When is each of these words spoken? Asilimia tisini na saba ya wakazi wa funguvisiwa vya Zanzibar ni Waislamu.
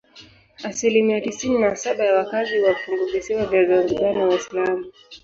Asilimia 0.63 1.21
tisini 1.21 1.59
na 1.59 1.75
saba 1.75 2.03
ya 2.05 2.15
wakazi 2.15 2.59
wa 2.59 2.75
funguvisiwa 2.75 3.45
vya 3.45 3.65
Zanzibar 3.65 4.15
ni 4.15 4.23
Waislamu. 4.23 4.85